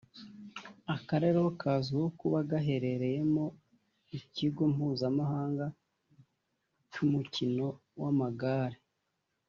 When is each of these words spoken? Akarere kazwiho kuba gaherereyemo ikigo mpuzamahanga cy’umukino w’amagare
Akarere 0.95 1.39
kazwiho 1.59 2.07
kuba 2.19 2.39
gaherereyemo 2.49 3.45
ikigo 4.17 4.63
mpuzamahanga 4.73 5.65
cy’umukino 6.91 7.67
w’amagare 8.01 8.77